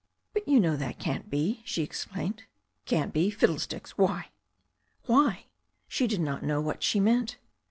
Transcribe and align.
"But 0.33 0.47
you 0.47 0.59
know 0.59 0.77
that 0.77 0.97
can't 0.97 1.29
be/' 1.29 1.61
she 1.63 1.83
exclaimed. 1.83 2.45
"Can't 2.85 3.13
be! 3.13 3.29
Fiddlesticks! 3.29 3.99
Why?" 3.99 4.29
"Why!" 5.05 5.45
She 5.87 6.07
did 6.07 6.21
not 6.21 6.41
know 6.41 6.59
what 6.59 6.81
she 6.81 6.99
meant. 6.99 7.37